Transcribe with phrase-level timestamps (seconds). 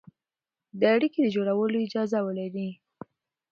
[0.79, 2.69] د اړيکې د جوړولو اجازه ولري،